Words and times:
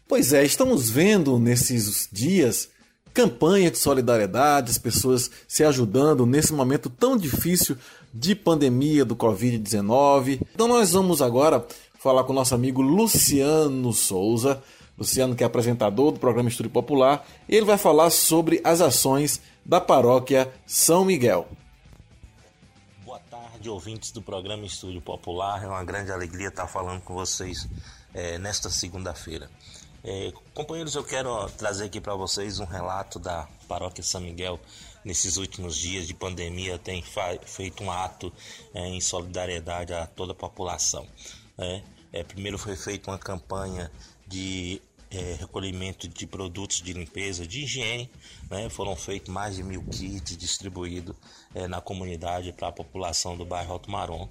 Pois 0.07 0.31
é, 0.31 0.45
estamos 0.45 0.89
vendo 0.89 1.37
nesses 1.37 2.07
dias 2.11 2.69
campanha 3.15 3.71
de 3.71 3.77
solidariedade, 3.77 4.71
as 4.71 4.77
pessoas 4.77 5.31
se 5.47 5.63
ajudando 5.63 6.25
nesse 6.25 6.51
momento 6.51 6.89
tão 6.89 7.15
difícil 7.15 7.77
de 8.15 8.33
pandemia 8.33 9.03
do 9.03 9.13
Covid-19. 9.13 10.39
Então 10.53 10.69
nós 10.69 10.93
vamos 10.93 11.21
agora 11.21 11.67
falar 11.99 12.23
com 12.23 12.31
o 12.31 12.35
nosso 12.35 12.55
amigo 12.55 12.81
Luciano 12.81 13.91
Souza, 13.91 14.63
Luciano 14.97 15.35
que 15.35 15.43
é 15.43 15.45
apresentador 15.45 16.13
do 16.13 16.19
programa 16.19 16.47
Estúdio 16.47 16.71
Popular, 16.71 17.27
ele 17.49 17.65
vai 17.65 17.77
falar 17.77 18.09
sobre 18.09 18.61
as 18.63 18.79
ações 18.79 19.41
da 19.65 19.81
paróquia 19.81 20.53
São 20.65 21.03
Miguel. 21.03 21.45
Boa 23.03 23.19
tarde, 23.19 23.69
ouvintes 23.69 24.11
do 24.11 24.21
programa 24.21 24.65
Estúdio 24.65 25.01
Popular. 25.01 25.61
É 25.61 25.67
uma 25.67 25.83
grande 25.83 26.11
alegria 26.11 26.47
estar 26.47 26.67
falando 26.67 27.01
com 27.01 27.13
vocês 27.13 27.67
é, 28.13 28.37
nesta 28.37 28.69
segunda-feira. 28.69 29.49
É, 30.07 30.31
companheiros, 30.53 30.93
eu 30.93 31.03
quero 31.03 31.49
trazer 31.57 31.85
aqui 31.85 31.99
para 31.99 32.13
vocês 32.13 32.59
um 32.59 32.65
relato 32.65 33.17
da 33.17 33.47
paróquia 33.67 34.03
São 34.03 34.21
Miguel. 34.21 34.59
Nesses 35.03 35.37
últimos 35.37 35.75
dias 35.75 36.05
de 36.05 36.13
pandemia, 36.13 36.77
tem 36.77 37.03
feito 37.43 37.83
um 37.83 37.91
ato 37.91 38.31
é, 38.71 38.85
em 38.85 39.01
solidariedade 39.01 39.95
a 39.95 40.05
toda 40.05 40.33
a 40.33 40.35
população. 40.35 41.07
Né? 41.57 41.83
É, 42.13 42.23
primeiro 42.23 42.59
foi 42.59 42.75
feita 42.75 43.09
uma 43.09 43.17
campanha 43.17 43.91
de 44.27 44.79
é, 45.09 45.37
recolhimento 45.39 46.07
de 46.07 46.27
produtos 46.27 46.83
de 46.83 46.93
limpeza, 46.93 47.47
de 47.47 47.63
higiene. 47.63 48.07
Né? 48.47 48.69
Foram 48.69 48.95
feitos 48.95 49.33
mais 49.33 49.55
de 49.55 49.63
mil 49.63 49.83
kits 49.85 50.37
distribuídos 50.37 51.15
é, 51.55 51.67
na 51.67 51.81
comunidade 51.81 52.53
para 52.53 52.67
a 52.67 52.71
população 52.71 53.35
do 53.35 53.43
bairro 53.43 53.73
Alto 53.73 53.89
Marom, 53.89 54.29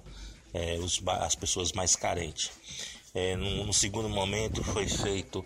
é, 0.53 0.77
os, 0.79 1.01
as 1.05 1.35
pessoas 1.35 1.73
mais 1.73 1.97
carentes. 1.97 2.49
É, 3.15 3.33
no, 3.37 3.63
no, 3.63 3.73
segundo 3.73 4.09
momento 4.09 4.61
foi 4.61 4.85
feito 4.89 5.43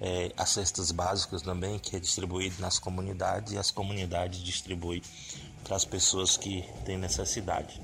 é, 0.00 0.30
as 0.36 0.50
cestas 0.50 0.92
básicas 0.92 1.42
também, 1.42 1.76
que 1.76 1.96
é 1.96 1.98
distribuído 1.98 2.60
nas 2.60 2.78
comunidades 2.78 3.52
e 3.52 3.58
as 3.58 3.72
comunidades 3.72 4.40
distribuem 4.40 5.02
para 5.64 5.74
as 5.74 5.84
pessoas 5.84 6.36
que 6.36 6.64
têm 6.84 6.96
necessidade. 6.96 7.82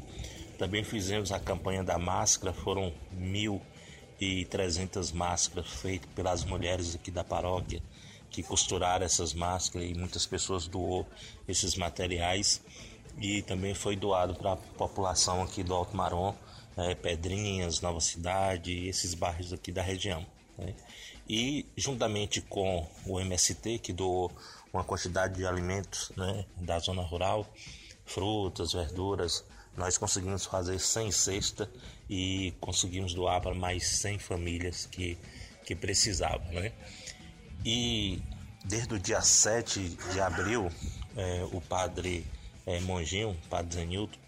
Também 0.57 0.85
fizemos 0.85 1.33
a 1.33 1.41
campanha 1.41 1.83
da 1.83 1.99
máscara, 1.99 2.53
foram 2.53 2.95
mil 3.11 3.61
e 4.21 4.45
trezentas 4.45 5.11
máscaras 5.11 5.69
feitas 5.69 6.09
pelas 6.15 6.45
mulheres 6.45 6.95
aqui 6.95 7.11
da 7.11 7.25
paróquia 7.25 7.83
que 8.31 8.41
costuraram 8.41 9.05
essas 9.05 9.35
máscaras 9.35 9.89
e 9.91 9.95
muitas 9.95 10.27
pessoas 10.27 10.69
doou 10.69 11.05
esses 11.49 11.75
materiais 11.75 12.61
e 13.19 13.43
também 13.43 13.75
foi 13.75 13.97
doado 13.97 14.35
para 14.37 14.53
a 14.53 14.57
população 14.57 15.43
aqui 15.43 15.65
do 15.65 15.75
Alto 15.75 15.97
Marom 15.97 16.35
é, 16.77 16.95
Pedrinhas, 16.95 17.81
Nova 17.81 18.01
Cidade, 18.01 18.89
esses 18.89 19.15
bairros 19.15 19.53
aqui 19.53 19.71
da 19.71 19.83
região. 19.83 20.25
Né? 20.59 20.75
E 21.29 21.67
juntamente 21.77 22.41
com 22.41 22.87
o 23.07 23.21
MST, 23.21 23.79
que 23.79 23.93
doou 23.93 24.31
uma 24.73 24.85
quantidade 24.85 25.35
de 25.35 25.47
alimentos 25.47 26.11
né, 26.17 26.45
da 26.57 26.79
zona 26.79 27.03
rural, 27.03 27.47
frutas, 28.05 28.73
verduras, 28.73 29.45
nós 29.77 29.97
conseguimos 29.99 30.45
fazer 30.45 30.79
100 30.79 31.13
cestas 31.13 31.69
e 32.09 32.53
conseguimos 32.61 33.15
doar 33.15 33.41
para 33.41 33.55
mais 33.55 33.87
100 33.87 34.19
famílias 34.19 34.87
que, 34.87 35.19
que 35.65 35.75
precisavam. 35.75 36.47
Né? 36.53 36.73
E 37.65 38.23
desde 38.65 38.95
o 38.95 38.99
dia 38.99 39.21
7 39.21 39.81
de 40.13 40.21
abril, 40.21 40.71
é, 41.17 41.47
o 41.53 41.61
padre 41.61 42.27
é, 42.67 42.81
Monginho, 42.81 43.37
padre 43.49 43.75
Zenilton, 43.75 44.19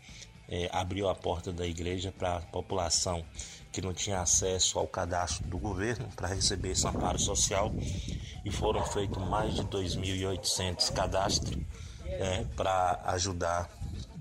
é, 0.49 0.69
abriu 0.73 1.09
a 1.09 1.15
porta 1.15 1.53
da 1.53 1.67
igreja 1.67 2.12
para 2.17 2.37
a 2.37 2.41
população 2.41 3.25
que 3.73 3.83
não 3.83 3.93
tinha 3.93 4.21
acesso 4.21 4.79
ao 4.79 4.87
cadastro 4.87 5.47
do 5.49 5.59
governo 5.59 6.09
para 6.17 6.29
receber 6.29 6.71
esse 6.71 6.87
amparo 6.87 7.19
social 7.19 7.73
e 8.45 8.51
foram 8.51 8.84
feitos 8.87 9.23
mais 9.29 9.55
de 9.55 9.62
2.800 9.65 10.93
cadastros 10.93 11.59
é, 12.07 12.45
para 12.57 13.03
ajudar 13.07 13.71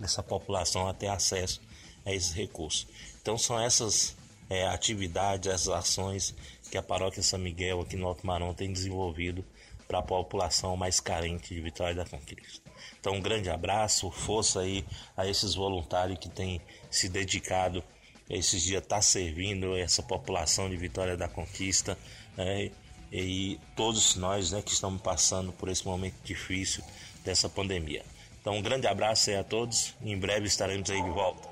essa 0.02 0.22
população 0.22 0.88
a 0.88 0.94
ter 0.94 1.08
acesso 1.08 1.62
a 2.06 2.12
esses 2.12 2.34
recursos. 2.34 2.88
Então 3.22 3.38
são 3.38 3.60
essas 3.60 4.16
é, 4.50 4.68
atividades, 4.68 5.50
essas 5.50 5.70
ações 5.70 6.36
que 6.70 6.78
a 6.78 6.84
paróquia 6.84 7.24
São 7.24 7.40
Miguel 7.40 7.82
aqui 7.82 7.96
no 7.96 8.08
Alto 8.08 8.26
Marão 8.26 8.54
tem 8.54 8.72
desenvolvido 8.72 9.46
para 9.88 10.00
a 10.00 10.04
população 10.04 10.76
mais 10.76 11.00
carente 11.00 11.54
de 11.54 11.62
Vitória 11.62 11.96
da 11.96 12.06
Conquista. 12.06 12.66
Então, 13.00 13.14
um 13.14 13.22
grande 13.22 13.50
abraço, 13.50 14.10
força 14.12 14.62
aí 14.62 14.84
a 15.16 15.28
esses 15.28 15.54
voluntários 15.54 16.18
que 16.20 16.30
têm 16.30 16.62
se 16.90 17.08
dedicado 17.08 17.84
esses 18.30 18.64
dias 18.64 18.82
estar 18.82 18.98
tá 18.98 19.02
servindo 19.02 19.76
essa 19.76 20.02
população 20.02 20.70
de 20.70 20.76
Vitória 20.76 21.16
da 21.16 21.28
Conquista 21.28 21.98
né? 22.36 22.72
e 23.12 23.60
todos 23.76 24.16
nós 24.16 24.52
né, 24.52 24.62
que 24.62 24.72
estamos 24.72 25.02
passando 25.02 25.52
por 25.52 25.70
esse 25.70 25.86
momento 25.86 26.16
difícil 26.24 26.84
dessa 27.24 27.48
pandemia. 27.48 28.04
Então, 28.42 28.58
um 28.58 28.62
grande 28.62 28.88
abraço 28.88 29.30
aí 29.30 29.36
a 29.36 29.44
todos 29.44 29.94
e 30.02 30.12
em 30.12 30.18
breve 30.18 30.48
estaremos 30.48 30.90
aí 30.90 31.02
de 31.02 31.10
volta. 31.10 31.48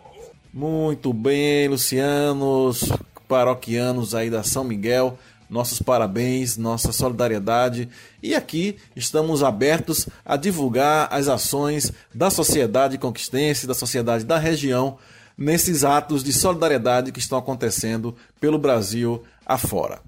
Muito 0.52 1.12
bem, 1.12 1.68
Lucianos, 1.68 2.92
paroquianos 3.28 4.14
aí 4.14 4.30
da 4.30 4.44
São 4.44 4.64
Miguel 4.64 5.18
nossos 5.53 5.80
parabéns, 5.80 6.58
nossa 6.58 6.91
solidariedade 6.91 7.88
e 8.24 8.34
aqui 8.34 8.75
estamos 8.96 9.44
abertos 9.44 10.09
a 10.25 10.36
divulgar 10.36 11.08
as 11.12 11.28
ações 11.28 11.91
da 12.12 12.31
sociedade 12.31 12.97
conquistense, 12.97 13.68
da 13.68 13.75
sociedade 13.75 14.25
da 14.25 14.40
região, 14.40 14.97
nesses 15.38 15.84
atos 15.84 16.24
de 16.24 16.34
solidariedade 16.34 17.12
que 17.12 17.19
estão 17.19 17.38
acontecendo 17.38 18.16
pelo 18.42 18.58
Brasil 18.58 19.24
afora. 19.46 20.02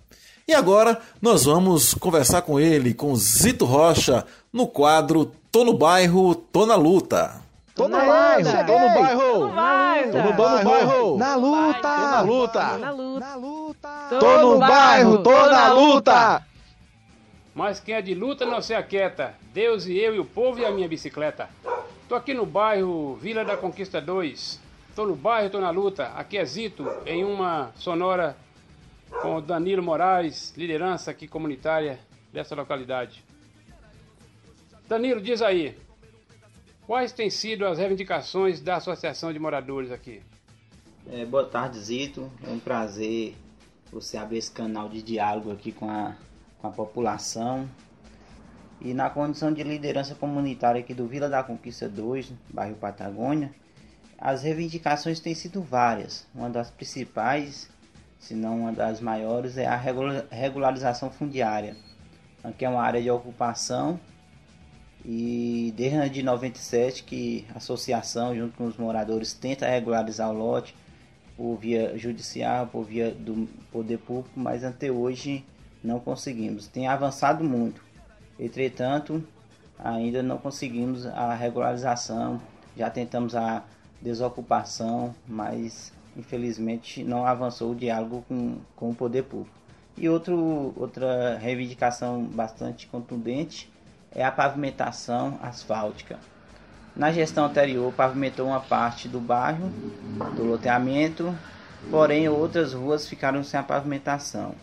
E 0.47 0.53
agora 0.53 0.99
nós 1.21 1.45
vamos 1.45 1.93
conversar 1.93 2.41
com 2.41 2.59
ele, 2.59 2.93
com 2.93 3.15
Zito 3.15 3.65
Rocha, 3.65 4.25
no 4.51 4.65
quadro 4.67 5.31
Tô 5.51 5.63
no 5.63 5.77
bairro, 5.77 6.35
tô 6.35 6.65
na 6.65 6.75
luta. 6.75 7.39
Tô 7.73 7.87
no 7.87 7.95
bairro, 7.97 8.65
tô 8.65 8.79
no 8.79 8.87
bairro. 8.93 9.21
Tô 9.21 9.47
no 9.47 9.53
bairro. 9.53 10.11
Tô 10.11 10.21
no 10.21 10.33
bairro. 10.33 11.17
Na 11.17 11.35
luta. 11.35 11.79
Tô 11.79 12.07
na 12.07 12.21
luta. 12.21 12.77
Na 12.77 12.91
luta. 12.91 13.64
Luta. 14.05 14.19
Tô 14.19 14.41
no 14.41 14.59
bairro, 14.59 15.23
tô 15.23 15.31
na 15.31 15.73
luta. 15.73 16.45
Mas 17.53 17.79
quem 17.79 17.95
é 17.95 18.01
de 18.01 18.13
luta 18.13 18.45
não 18.45 18.61
se 18.61 18.73
aquieta. 18.73 19.35
Deus 19.53 19.85
e 19.85 19.97
eu 19.97 20.15
e 20.15 20.19
o 20.19 20.25
povo 20.25 20.59
e 20.59 20.65
a 20.65 20.71
minha 20.71 20.87
bicicleta. 20.87 21.49
Tô 22.07 22.15
aqui 22.15 22.33
no 22.33 22.45
bairro 22.45 23.15
Vila 23.15 23.43
da 23.43 23.57
Conquista 23.57 23.99
2. 23.99 24.59
Tô 24.95 25.05
no 25.05 25.15
bairro, 25.15 25.49
tô 25.49 25.59
na 25.59 25.69
luta. 25.69 26.07
Aqui 26.15 26.37
é 26.37 26.45
Zito, 26.45 26.85
em 27.05 27.23
uma 27.23 27.71
sonora 27.75 28.37
com 29.21 29.37
o 29.37 29.41
Danilo 29.41 29.81
Moraes, 29.81 30.53
liderança 30.55 31.11
aqui 31.11 31.27
comunitária 31.27 31.99
dessa 32.31 32.55
localidade. 32.55 33.23
Danilo, 34.87 35.19
diz 35.19 35.41
aí, 35.41 35.75
Quais 36.85 37.11
têm 37.11 37.31
sido 37.31 37.65
as 37.65 37.79
reivindicações 37.79 38.61
da 38.61 38.75
Associação 38.75 39.33
de 39.33 39.39
Moradores 39.39 39.91
aqui? 39.91 40.21
É, 41.11 41.25
boa 41.25 41.45
tarde, 41.45 41.79
Zito. 41.79 42.31
É 42.43 42.51
um 42.51 42.59
prazer 42.59 43.35
você 43.95 44.17
abrir 44.17 44.39
esse 44.39 44.51
canal 44.51 44.89
de 44.89 45.01
diálogo 45.01 45.53
aqui 45.53 45.71
com 45.71 45.89
a, 45.89 46.17
com 46.59 46.67
a 46.67 46.71
população. 46.71 47.65
E 48.81 48.93
na 48.93 49.09
condição 49.09 49.53
de 49.53 49.63
liderança 49.63 50.13
comunitária 50.13 50.81
aqui 50.81 50.93
do 50.93 51.07
Vila 51.07 51.29
da 51.29 51.41
Conquista 51.41 51.87
2, 51.87 52.33
bairro 52.53 52.75
Patagônia, 52.75 53.53
as 54.19 54.43
reivindicações 54.43 55.21
têm 55.21 55.33
sido 55.33 55.61
várias. 55.61 56.27
Uma 56.35 56.49
das 56.49 56.69
principais, 56.69 57.69
se 58.19 58.35
não 58.35 58.59
uma 58.59 58.73
das 58.73 58.99
maiores, 58.99 59.57
é 59.57 59.65
a 59.65 59.77
regularização 60.29 61.09
fundiária, 61.09 61.77
que 62.57 62.65
é 62.65 62.69
uma 62.69 62.81
área 62.81 63.01
de 63.01 63.09
ocupação 63.09 63.97
e 65.05 65.73
desde 65.77 66.21
97 66.21 67.03
que 67.03 67.45
a 67.53 67.59
associação, 67.59 68.35
junto 68.35 68.57
com 68.57 68.65
os 68.65 68.75
moradores, 68.75 69.33
tenta 69.33 69.67
regularizar 69.67 70.29
o 70.29 70.33
lote. 70.33 70.75
Por 71.35 71.57
via 71.57 71.97
judicial, 71.97 72.67
por 72.67 72.85
via 72.85 73.11
do 73.11 73.47
poder 73.71 73.97
público, 73.99 74.29
mas 74.35 74.63
até 74.63 74.91
hoje 74.91 75.43
não 75.83 75.99
conseguimos. 75.99 76.67
Tem 76.67 76.87
avançado 76.87 77.43
muito. 77.43 77.81
Entretanto, 78.39 79.23
ainda 79.77 80.23
não 80.23 80.37
conseguimos 80.37 81.05
a 81.05 81.33
regularização. 81.33 82.41
Já 82.75 82.89
tentamos 82.89 83.35
a 83.35 83.63
desocupação, 84.01 85.15
mas 85.27 85.93
infelizmente 86.17 87.03
não 87.03 87.25
avançou 87.25 87.71
o 87.71 87.75
diálogo 87.75 88.23
com, 88.27 88.57
com 88.75 88.91
o 88.91 88.95
poder 88.95 89.23
público. 89.23 89.55
E 89.97 90.09
outro, 90.09 90.73
outra 90.75 91.37
reivindicação 91.37 92.23
bastante 92.23 92.87
contundente 92.87 93.71
é 94.11 94.23
a 94.23 94.31
pavimentação 94.31 95.39
asfáltica. 95.41 96.19
Na 96.95 97.11
gestão 97.11 97.45
anterior, 97.45 97.91
pavimentou 97.93 98.47
uma 98.47 98.61
parte 98.61 99.09
do 99.09 99.19
bairro, 99.19 99.69
do 100.35 100.43
loteamento, 100.43 101.35
porém 101.91 102.29
outras 102.29 102.73
ruas 102.73 103.07
ficaram 103.07 103.43
sem 103.43 103.59
a 103.59 103.63
pavimentação. 103.63 104.55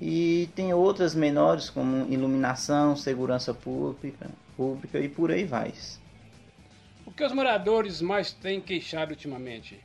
E 0.00 0.48
tem 0.54 0.72
outras 0.72 1.14
menores, 1.14 1.70
como 1.70 2.10
iluminação, 2.12 2.94
segurança 2.96 3.54
pública, 3.54 4.30
pública 4.56 4.98
e 4.98 5.08
por 5.08 5.30
aí 5.30 5.44
vai. 5.44 5.72
O 7.06 7.10
que 7.10 7.24
os 7.24 7.32
moradores 7.32 8.00
mais 8.00 8.32
têm 8.32 8.60
queixado 8.60 9.12
ultimamente? 9.12 9.80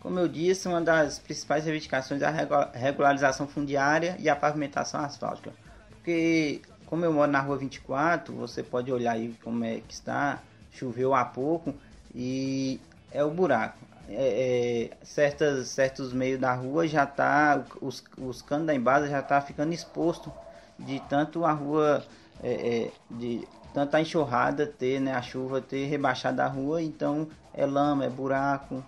Como 0.00 0.18
eu 0.18 0.28
disse, 0.28 0.68
uma 0.68 0.80
das 0.80 1.18
principais 1.18 1.64
reivindicações 1.64 2.22
é 2.22 2.26
a 2.26 2.70
regularização 2.72 3.48
fundiária 3.48 4.16
e 4.20 4.28
a 4.28 4.36
pavimentação 4.36 5.00
asfáltica. 5.00 5.52
Porque, 5.90 6.62
como 6.88 7.04
eu 7.04 7.12
moro 7.12 7.30
na 7.30 7.40
rua 7.40 7.56
24, 7.56 8.34
você 8.34 8.62
pode 8.62 8.90
olhar 8.90 9.12
aí 9.12 9.34
como 9.44 9.64
é 9.64 9.80
que 9.86 9.92
está, 9.92 10.40
choveu 10.72 11.14
há 11.14 11.24
pouco 11.24 11.74
e 12.14 12.80
é 13.12 13.22
o 13.22 13.30
buraco. 13.30 13.78
É, 14.08 14.90
é, 14.90 15.04
certas, 15.04 15.68
certos 15.68 16.14
meios 16.14 16.40
da 16.40 16.54
rua 16.54 16.88
já 16.88 17.04
tá, 17.04 17.62
os, 17.82 18.02
os 18.16 18.40
canos 18.40 18.66
da 18.66 18.74
embasa 18.74 19.06
já 19.06 19.20
tá 19.20 19.38
ficando 19.40 19.74
exposto 19.74 20.32
de 20.78 20.98
tanto 21.10 21.44
a 21.44 21.52
rua, 21.52 22.02
é, 22.42 22.52
é, 22.52 22.90
de 23.10 23.46
tanto 23.74 23.94
a 23.94 24.00
enxurrada 24.00 24.66
ter, 24.66 24.98
né, 24.98 25.12
a 25.12 25.20
chuva 25.20 25.60
ter 25.60 25.86
rebaixado 25.86 26.40
a 26.40 26.46
rua, 26.46 26.82
então 26.82 27.28
é 27.52 27.66
lama, 27.66 28.06
é 28.06 28.08
buraco, 28.08 28.82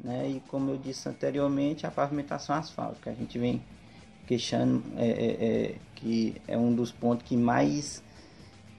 né? 0.00 0.28
E 0.28 0.40
como 0.48 0.70
eu 0.70 0.76
disse 0.76 1.08
anteriormente, 1.08 1.86
a 1.86 1.90
pavimentação 1.90 2.56
asfáltica. 2.56 3.10
A 3.10 3.14
gente 3.14 3.38
vem 3.38 3.62
queixando 4.26 4.82
é, 4.96 5.08
é, 5.08 5.74
que 6.04 6.36
é 6.46 6.54
um 6.54 6.74
dos 6.74 6.92
pontos 6.92 7.26
que 7.26 7.34
mais 7.34 8.04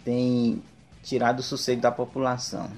tem 0.03 0.61
tirado 1.01 1.39
o 1.39 1.43
sossego 1.43 1.81
da 1.81 1.91
população. 1.91 2.69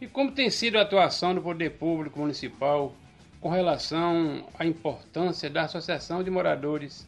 E 0.00 0.08
como 0.08 0.32
tem 0.32 0.50
sido 0.50 0.78
a 0.78 0.82
atuação 0.82 1.32
do 1.32 1.40
poder 1.40 1.70
público 1.78 2.18
municipal 2.18 2.92
com 3.40 3.48
relação 3.48 4.44
à 4.58 4.66
importância 4.66 5.48
da 5.48 5.62
Associação 5.62 6.24
de 6.24 6.30
Moradores 6.30 7.06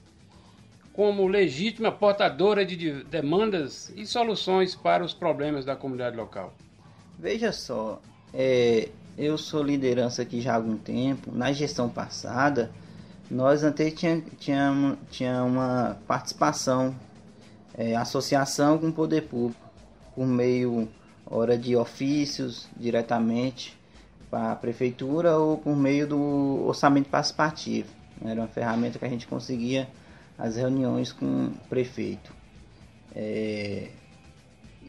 como 0.93 1.27
legítima 1.27 1.91
portadora 1.91 2.65
de 2.65 3.03
demandas 3.05 3.93
e 3.97 4.07
soluções 4.07 4.77
para 4.77 5.05
os 5.05 5.13
problemas 5.13 5.65
da 5.65 5.75
comunidade 5.75 6.17
local? 6.17 6.55
Veja 7.19 7.51
só, 7.53 8.01
é, 8.33 8.89
eu 9.19 9.37
sou 9.37 9.61
liderança 9.61 10.23
aqui 10.23 10.41
já 10.41 10.53
há 10.53 10.57
algum 10.57 10.77
tempo. 10.77 11.33
Na 11.33 11.53
gestão 11.53 11.89
passada, 11.89 12.71
nós 13.31 13.63
até 13.63 13.91
tinha, 13.91 14.21
tinha, 14.39 14.99
tinha 15.11 15.45
uma 15.45 15.97
participação, 16.07 16.95
é, 17.75 17.95
associação 17.95 18.77
com 18.77 18.89
o 18.89 18.93
poder 18.93 19.23
público, 19.29 19.71
por 20.15 20.27
meio 20.27 20.89
hora 21.25 21.57
de 21.57 21.77
ofícios 21.77 22.69
diretamente 22.77 23.79
para 24.29 24.53
a 24.53 24.57
prefeitura 24.57 25.37
ou 25.37 25.59
por 25.59 25.77
meio 25.77 26.07
do 26.09 26.65
orçamento 26.67 27.09
participativo. 27.09 27.89
Era 28.25 28.41
uma 28.41 28.49
ferramenta 28.49 28.99
que 28.99 29.05
a 29.05 29.09
gente 29.09 29.29
conseguia 29.29 29.89
as 30.37 30.57
reuniões 30.57 31.13
com 31.13 31.47
o 31.47 31.69
prefeito. 31.69 32.35
É, 33.15 33.91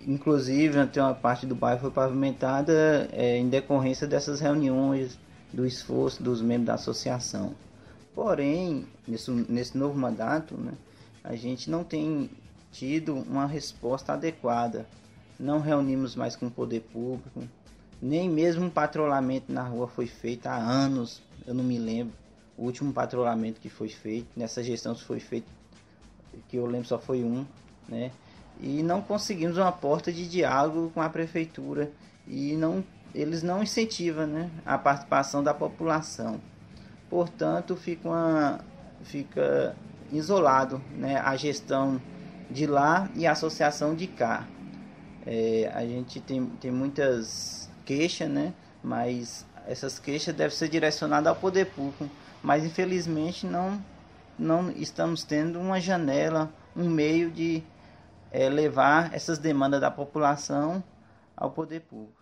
inclusive 0.08 0.80
até 0.80 1.02
uma 1.02 1.14
parte 1.14 1.46
do 1.46 1.56
bairro 1.56 1.80
foi 1.80 1.92
pavimentada 1.92 3.08
é, 3.12 3.38
em 3.38 3.50
decorrência 3.50 4.08
dessas 4.08 4.40
reuniões, 4.40 5.18
do 5.54 5.66
esforço 5.66 6.24
dos 6.24 6.42
membros 6.42 6.68
da 6.68 6.74
associação. 6.74 7.54
Porém, 8.14 8.88
nesse, 9.08 9.32
nesse 9.32 9.78
novo 9.78 9.98
mandato, 9.98 10.56
né, 10.56 10.74
a 11.24 11.36
gente 11.36 11.70
não 11.70 11.84
tem 11.84 12.30
tido 12.72 13.16
uma 13.16 13.46
resposta 13.46 14.14
adequada. 14.14 14.86
Não 15.40 15.60
reunimos 15.60 16.16
mais 16.16 16.36
com 16.36 16.48
o 16.48 16.52
poder 16.52 16.82
público, 16.82 17.44
nem 18.02 18.30
mesmo 18.30 18.66
um 18.66 18.70
patrulhamento 18.70 19.52
na 19.52 19.64
rua 19.64 19.88
foi 19.88 20.08
feito 20.08 20.48
há 20.48 20.56
anos, 20.56 21.22
eu 21.48 21.54
não 21.54 21.64
me 21.64 21.80
lembro. 21.80 22.14
O 22.58 22.66
último 22.66 22.94
patrulhamento 22.94 23.60
que 23.60 23.70
foi 23.70 23.90
feito, 23.90 24.28
nessa 24.36 24.64
gestão 24.64 24.96
foi 24.96 25.20
feito, 25.20 25.48
que 26.48 26.58
eu 26.58 26.66
lembro 26.66 26.88
só 26.88 27.00
foi 27.00 27.24
um, 27.24 27.46
né? 27.90 28.12
e 28.62 28.84
não 28.84 29.02
conseguimos 29.02 29.58
uma 29.58 29.72
porta 29.72 30.12
de 30.12 30.28
diálogo 30.28 30.92
com 30.94 31.02
a 31.02 31.10
prefeitura 31.10 31.92
e 32.28 32.56
não 32.56 32.84
eles 33.14 33.44
não 33.44 33.62
incentivam 33.62 34.26
né, 34.26 34.50
a 34.66 34.78
participação 34.78 35.44
da 35.44 35.54
população. 35.54 36.40
Portanto, 37.12 37.76
fica, 37.76 38.08
uma, 38.08 38.60
fica 39.04 39.76
isolado 40.14 40.82
né, 40.98 41.18
a 41.18 41.36
gestão 41.36 42.02
de 42.50 42.66
lá 42.66 43.10
e 43.14 43.28
a 43.28 43.34
associação 43.34 43.94
de 43.94 44.08
cá. 44.08 44.48
É, 45.26 45.70
a 45.76 45.82
gente 45.82 46.22
tem, 46.22 46.46
tem 46.62 46.72
muitas 46.72 47.70
queixas, 47.86 48.30
né, 48.30 48.54
mas 48.82 49.46
essas 49.68 50.00
queixas 50.00 50.34
devem 50.34 50.56
ser 50.56 50.70
direcionadas 50.70 51.28
ao 51.28 51.36
poder 51.36 51.66
público. 51.66 52.10
Mas 52.42 52.64
infelizmente 52.64 53.46
não, 53.46 53.84
não 54.40 54.72
estamos 54.72 55.26
tendo 55.26 55.60
uma 55.60 55.82
janela, 55.82 56.50
um 56.74 56.90
meio 56.90 57.30
de 57.30 57.62
é, 58.32 58.48
levar 58.48 59.14
essas 59.14 59.38
demandas 59.38 59.82
da 59.82 59.92
população 59.92 60.82
ao 61.36 61.52
poder 61.52 61.82
público. 61.82 62.21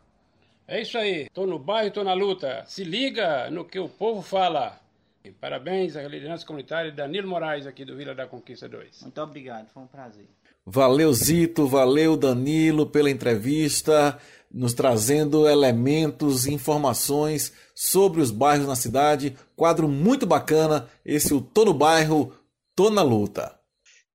É 0.71 0.83
isso 0.83 0.99
aí, 0.99 1.27
tô 1.33 1.47
no 1.47 1.57
bairro, 1.57 1.91
tô 1.91 2.03
na 2.03 2.13
luta. 2.13 2.63
Se 2.67 2.83
liga 2.83 3.49
no 3.49 3.65
que 3.65 3.79
o 3.79 3.89
povo 3.89 4.21
fala. 4.21 4.79
E 5.25 5.31
parabéns 5.31 5.95
à 5.95 6.03
liderança 6.03 6.45
comunitária 6.45 6.91
Danilo 6.91 7.27
Moraes 7.27 7.65
aqui 7.65 7.83
do 7.83 7.97
Vila 7.97 8.13
da 8.13 8.27
Conquista 8.27 8.69
2. 8.69 9.01
Muito 9.01 9.19
obrigado, 9.19 9.67
foi 9.73 9.81
um 9.81 9.87
prazer. 9.87 10.29
Valeu 10.63 11.11
Zito, 11.11 11.65
valeu 11.65 12.15
Danilo 12.15 12.85
pela 12.85 13.09
entrevista, 13.09 14.19
nos 14.51 14.75
trazendo 14.75 15.49
elementos, 15.49 16.45
informações 16.45 17.51
sobre 17.73 18.21
os 18.21 18.29
bairros 18.29 18.67
na 18.67 18.75
cidade. 18.75 19.35
Quadro 19.55 19.87
muito 19.87 20.27
bacana, 20.27 20.87
esse 21.03 21.33
o 21.33 21.41
Tô 21.41 21.65
no 21.65 21.73
Bairro, 21.73 22.31
Tô 22.75 22.91
na 22.91 23.01
Luta. 23.01 23.59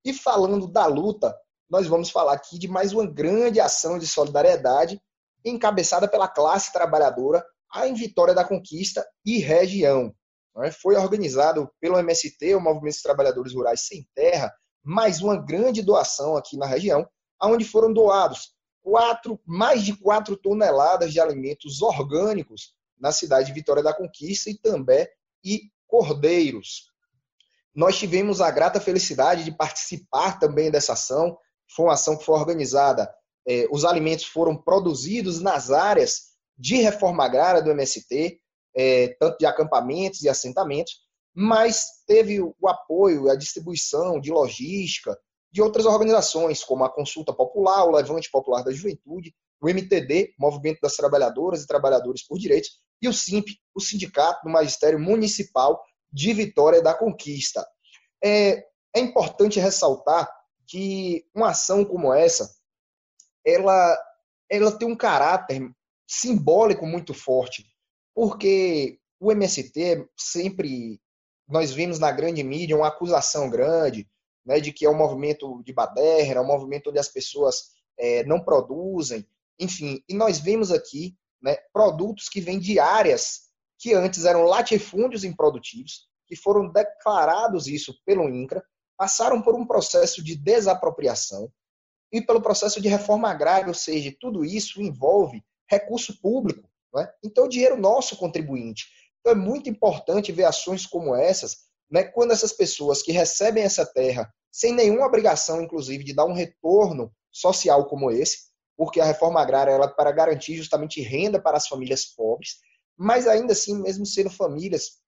E 0.05 0.13
falando 0.13 0.67
da 0.67 0.85
luta, 0.85 1.35
nós 1.69 1.85
vamos 1.85 2.09
falar 2.09 2.31
aqui 2.31 2.57
de 2.57 2.69
mais 2.69 2.93
uma 2.93 3.05
grande 3.05 3.59
ação 3.59 3.99
de 3.99 4.07
solidariedade 4.07 5.01
encabeçada 5.45 6.07
pela 6.07 6.27
classe 6.27 6.73
trabalhadora 6.73 7.45
em 7.83 7.93
Vitória 7.93 8.33
da 8.33 8.43
Conquista 8.43 9.05
e 9.25 9.37
região. 9.37 10.13
É? 10.63 10.71
Foi 10.71 10.95
organizado 10.95 11.69
pelo 11.79 11.97
MST, 11.99 12.55
o 12.55 12.59
Movimento 12.59 12.95
dos 12.95 13.01
Trabalhadores 13.01 13.53
Rurais 13.53 13.85
Sem 13.85 14.07
Terra, 14.15 14.51
mais 14.83 15.21
uma 15.21 15.37
grande 15.37 15.81
doação 15.81 16.35
aqui 16.35 16.57
na 16.57 16.65
região, 16.65 17.07
onde 17.41 17.65
foram 17.65 17.93
doados 17.93 18.55
quatro, 18.85 19.41
mais 19.43 19.83
de 19.83 19.97
4 19.97 20.37
toneladas 20.37 21.11
de 21.11 21.19
alimentos 21.19 21.81
orgânicos 21.81 22.75
na 22.99 23.11
cidade 23.11 23.47
de 23.47 23.53
Vitória 23.53 23.81
da 23.81 23.93
Conquista 23.93 24.51
e 24.51 24.57
também 24.57 25.07
e 25.43 25.71
cordeiros. 25.87 26.91
Nós 27.73 27.97
tivemos 27.97 28.41
a 28.41 28.51
grata 28.51 28.79
felicidade 28.79 29.43
de 29.43 29.51
participar 29.51 30.37
também 30.37 30.69
dessa 30.69 30.93
ação, 30.93 31.35
foi 31.75 31.87
uma 31.87 31.93
ação 31.93 32.15
que 32.15 32.23
foi 32.23 32.35
organizada. 32.35 33.11
É, 33.47 33.67
os 33.71 33.85
alimentos 33.85 34.25
foram 34.25 34.55
produzidos 34.55 35.41
nas 35.41 35.71
áreas 35.71 36.35
de 36.57 36.77
reforma 36.77 37.25
agrária 37.25 37.61
do 37.61 37.71
MST, 37.71 38.39
é, 38.75 39.15
tanto 39.19 39.37
de 39.37 39.45
acampamentos 39.45 40.21
e 40.21 40.29
assentamentos, 40.29 41.05
mas 41.33 41.85
teve 42.07 42.41
o 42.41 42.67
apoio, 42.67 43.29
a 43.29 43.35
distribuição 43.35 44.19
de 44.19 44.31
logística 44.31 45.17
de 45.51 45.61
outras 45.61 45.85
organizações, 45.85 46.63
como 46.63 46.83
a 46.83 46.89
Consulta 46.89 47.33
Popular, 47.33 47.85
o 47.85 47.91
Levante 47.91 48.29
Popular 48.29 48.63
da 48.63 48.71
Juventude, 48.71 49.33
o 49.61 49.69
MTD, 49.69 50.33
Movimento 50.37 50.79
das 50.81 50.95
Trabalhadoras 50.95 51.63
e 51.63 51.67
Trabalhadores 51.67 52.25
por 52.25 52.37
Direitos, 52.37 52.71
e 53.01 53.07
o 53.07 53.13
SIMP, 53.13 53.47
o 53.73 53.79
Sindicato 53.79 54.41
do 54.43 54.49
Magistério 54.49 54.99
Municipal 54.99 55.81
de 56.11 56.33
Vitória 56.33 56.81
da 56.81 56.93
Conquista. 56.93 57.65
É, 58.23 58.65
é 58.95 58.99
importante 58.99 59.59
ressaltar 59.59 60.29
que 60.65 61.25
uma 61.33 61.49
ação 61.49 61.83
como 61.83 62.13
essa, 62.13 62.49
ela, 63.45 63.97
ela 64.49 64.71
tem 64.77 64.87
um 64.87 64.95
caráter 64.95 65.61
simbólico 66.07 66.85
muito 66.85 67.13
forte, 67.13 67.65
porque 68.13 68.99
o 69.19 69.31
MST 69.31 70.07
sempre 70.17 70.99
nós 71.47 71.71
vimos 71.71 71.99
na 71.99 72.11
grande 72.11 72.43
mídia 72.43 72.75
uma 72.75 72.87
acusação 72.87 73.49
grande, 73.49 74.07
né, 74.45 74.59
de 74.59 74.71
que 74.71 74.85
é 74.85 74.89
um 74.89 74.97
movimento 74.97 75.61
de 75.63 75.73
baderna, 75.73 76.39
é 76.39 76.41
um 76.41 76.47
movimento 76.47 76.89
onde 76.89 76.99
as 76.99 77.07
pessoas 77.07 77.75
é, 77.97 78.23
não 78.23 78.43
produzem, 78.43 79.27
enfim, 79.59 80.03
e 80.09 80.13
nós 80.13 80.39
vemos 80.39 80.71
aqui 80.71 81.15
né, 81.41 81.55
produtos 81.71 82.27
que 82.27 82.41
vêm 82.41 82.59
de 82.59 82.79
áreas 82.79 83.45
que 83.77 83.93
antes 83.93 84.25
eram 84.25 84.43
latifúndios 84.43 85.23
improdutivos, 85.23 86.07
que 86.27 86.35
foram 86.35 86.71
declarados 86.71 87.67
isso 87.67 87.93
pelo 88.05 88.27
INCRA, 88.27 88.63
passaram 88.97 89.41
por 89.41 89.53
um 89.55 89.65
processo 89.65 90.23
de 90.23 90.35
desapropriação 90.35 91.51
e 92.11 92.21
pelo 92.21 92.41
processo 92.41 92.81
de 92.81 92.87
reforma 92.87 93.29
agrária, 93.29 93.67
ou 93.67 93.73
seja, 93.73 94.15
tudo 94.19 94.45
isso 94.45 94.81
envolve 94.81 95.43
recurso 95.69 96.19
público. 96.21 96.69
É? 96.97 97.11
Então, 97.23 97.45
o 97.45 97.49
dinheiro 97.49 97.75
nosso 97.75 98.15
contribuinte. 98.15 98.85
Então, 99.19 99.33
é 99.33 99.35
muito 99.35 99.69
importante 99.69 100.31
ver 100.31 100.45
ações 100.45 100.85
como 100.85 101.13
essas, 101.13 101.57
né, 101.91 102.03
quando 102.05 102.31
essas 102.31 102.53
pessoas 102.53 103.01
que 103.01 103.11
recebem 103.11 103.63
essa 103.63 103.85
terra 103.85 104.33
sem 104.49 104.73
nenhuma 104.73 105.05
obrigação, 105.05 105.61
inclusive, 105.61 106.05
de 106.05 106.13
dar 106.13 106.25
um 106.25 106.33
retorno 106.33 107.11
social 107.29 107.85
como 107.87 108.09
esse, 108.09 108.45
porque 108.77 109.01
a 109.01 109.05
reforma 109.05 109.41
agrária 109.41 109.71
ela 109.71 109.87
é 109.87 109.93
para 109.93 110.11
garantir 110.13 110.55
justamente 110.55 111.01
renda 111.01 111.41
para 111.41 111.57
as 111.57 111.67
famílias 111.67 112.05
pobres, 112.05 112.59
mas 112.97 113.27
ainda 113.27 113.51
assim, 113.51 113.81
mesmo 113.81 114.05
sendo 114.05 114.29
famílias 114.29 114.99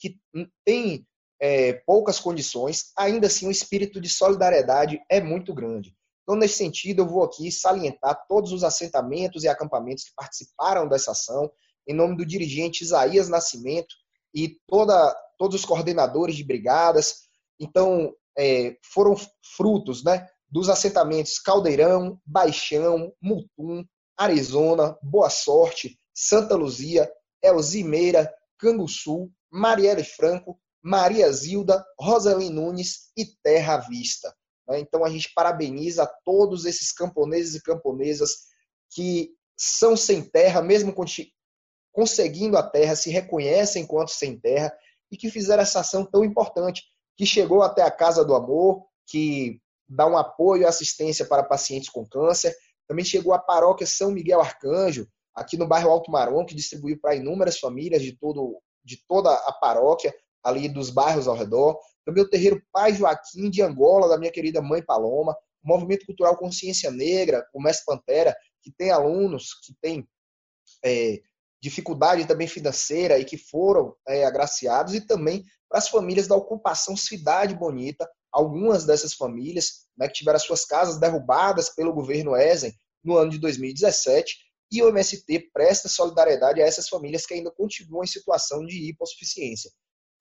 que 0.00 0.18
têm 0.64 1.06
é, 1.40 1.74
poucas 1.86 2.18
condições, 2.18 2.92
ainda 2.96 3.28
assim 3.28 3.46
o 3.46 3.50
espírito 3.52 4.00
de 4.00 4.08
solidariedade 4.08 5.00
é 5.08 5.20
muito 5.20 5.54
grande. 5.54 5.94
Então, 6.22 6.36
nesse 6.36 6.54
sentido, 6.54 7.02
eu 7.02 7.08
vou 7.08 7.24
aqui 7.24 7.50
salientar 7.50 8.26
todos 8.28 8.52
os 8.52 8.62
assentamentos 8.62 9.42
e 9.42 9.48
acampamentos 9.48 10.04
que 10.04 10.14
participaram 10.14 10.88
dessa 10.88 11.10
ação, 11.12 11.50
em 11.86 11.94
nome 11.94 12.16
do 12.16 12.24
dirigente 12.24 12.84
Isaías 12.84 13.28
Nascimento 13.28 13.94
e 14.34 14.56
toda, 14.66 15.14
todos 15.36 15.60
os 15.60 15.66
coordenadores 15.66 16.36
de 16.36 16.44
brigadas. 16.44 17.22
Então, 17.58 18.14
é, 18.38 18.76
foram 18.82 19.14
frutos 19.56 20.04
né, 20.04 20.28
dos 20.48 20.68
assentamentos 20.68 21.38
Caldeirão, 21.38 22.20
Baixão, 22.24 23.12
Mutum, 23.20 23.84
Arizona, 24.16 24.96
Boa 25.02 25.28
Sorte, 25.30 25.98
Santa 26.14 26.54
Luzia, 26.54 27.10
Elzimeira, 27.42 28.32
Canguçu, 28.58 29.30
Marielle 29.50 30.04
Franco, 30.04 30.58
Maria 30.82 31.30
Zilda, 31.32 31.84
Roseli 31.98 32.48
Nunes 32.48 33.10
e 33.16 33.26
Terra 33.42 33.78
Vista. 33.78 34.34
Né? 34.68 34.80
Então 34.80 35.04
a 35.04 35.10
gente 35.10 35.32
parabeniza 35.34 36.10
todos 36.24 36.64
esses 36.64 36.92
camponeses 36.92 37.54
e 37.54 37.62
camponesas 37.62 38.46
que 38.90 39.30
são 39.56 39.96
sem 39.96 40.22
terra, 40.22 40.60
mesmo 40.60 40.94
conseguindo 41.92 42.56
a 42.56 42.62
terra, 42.62 42.96
se 42.96 43.10
reconhecem 43.10 43.82
enquanto 43.82 44.10
sem 44.10 44.38
terra 44.38 44.72
e 45.10 45.16
que 45.16 45.30
fizeram 45.30 45.62
essa 45.62 45.80
ação 45.80 46.04
tão 46.04 46.24
importante, 46.24 46.82
que 47.16 47.26
chegou 47.26 47.62
até 47.62 47.82
a 47.82 47.90
Casa 47.90 48.24
do 48.24 48.34
Amor, 48.34 48.84
que 49.06 49.60
dá 49.88 50.06
um 50.06 50.16
apoio 50.16 50.62
e 50.62 50.64
assistência 50.64 51.26
para 51.26 51.42
pacientes 51.42 51.90
com 51.90 52.06
câncer. 52.06 52.56
Também 52.88 53.04
chegou 53.04 53.34
a 53.34 53.38
paróquia 53.38 53.86
São 53.86 54.10
Miguel 54.10 54.40
Arcanjo, 54.40 55.06
aqui 55.34 55.56
no 55.56 55.66
bairro 55.66 55.90
Alto 55.90 56.10
Marom, 56.10 56.44
que 56.44 56.54
distribuiu 56.54 56.98
para 57.00 57.14
inúmeras 57.14 57.58
famílias 57.58 58.02
de, 58.02 58.16
todo, 58.16 58.60
de 58.84 58.98
toda 59.06 59.32
a 59.32 59.52
paróquia, 59.52 60.14
ali 60.42 60.68
dos 60.68 60.90
bairros 60.90 61.28
ao 61.28 61.36
redor. 61.36 61.78
Também 62.04 62.22
o 62.22 62.28
terreiro 62.28 62.62
Pai 62.72 62.94
Joaquim 62.94 63.48
de 63.48 63.62
Angola, 63.62 64.08
da 64.08 64.18
minha 64.18 64.32
querida 64.32 64.60
mãe 64.60 64.82
Paloma. 64.82 65.36
O 65.62 65.68
Movimento 65.68 66.06
Cultural 66.06 66.36
Consciência 66.36 66.90
Negra, 66.90 67.46
o 67.54 67.62
Mestre 67.62 67.86
Pantera, 67.86 68.36
que 68.62 68.72
tem 68.72 68.90
alunos 68.90 69.54
que 69.64 69.74
têm 69.80 70.08
é, 70.84 71.20
dificuldade 71.60 72.26
também 72.26 72.48
financeira 72.48 73.18
e 73.18 73.24
que 73.24 73.36
foram 73.36 73.94
é, 74.08 74.24
agraciados. 74.24 74.94
E 74.94 75.00
também 75.00 75.44
para 75.68 75.78
as 75.78 75.88
famílias 75.88 76.26
da 76.26 76.34
ocupação 76.34 76.96
Cidade 76.96 77.54
Bonita, 77.54 78.08
algumas 78.32 78.84
dessas 78.84 79.14
famílias 79.14 79.86
né, 79.96 80.08
que 80.08 80.14
tiveram 80.14 80.38
suas 80.38 80.64
casas 80.64 80.98
derrubadas 80.98 81.70
pelo 81.70 81.92
governo 81.92 82.36
Ezen 82.36 82.74
no 83.04 83.16
ano 83.16 83.30
de 83.30 83.38
2017, 83.38 84.36
e 84.70 84.82
o 84.82 84.88
MST 84.88 85.50
presta 85.52 85.88
solidariedade 85.88 86.62
a 86.62 86.66
essas 86.66 86.88
famílias 86.88 87.26
que 87.26 87.34
ainda 87.34 87.50
continuam 87.50 88.04
em 88.04 88.06
situação 88.06 88.64
de 88.64 88.88
hipossuficiência. 88.88 89.70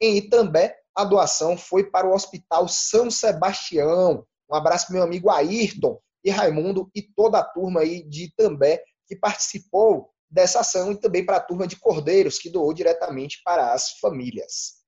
Em 0.01 0.17
Itambé, 0.17 0.75
a 0.95 1.03
doação 1.05 1.55
foi 1.55 1.83
para 1.83 2.07
o 2.07 2.13
Hospital 2.13 2.67
São 2.67 3.11
Sebastião. 3.11 4.25
Um 4.49 4.55
abraço 4.55 4.87
para 4.87 4.95
meu 4.95 5.03
amigo 5.03 5.29
Ayrton 5.29 6.01
e 6.23 6.31
Raimundo 6.31 6.89
e 6.95 7.01
toda 7.01 7.39
a 7.39 7.43
turma 7.43 7.81
aí 7.81 8.03
de 8.03 8.25
Itambé 8.25 8.83
que 9.07 9.15
participou 9.15 10.09
dessa 10.29 10.61
ação 10.61 10.91
e 10.91 10.99
também 10.99 11.25
para 11.25 11.37
a 11.37 11.41
turma 11.41 11.67
de 11.67 11.75
Cordeiros 11.75 12.39
que 12.39 12.49
doou 12.49 12.73
diretamente 12.73 13.41
para 13.43 13.73
as 13.73 13.99
famílias. 13.99 14.81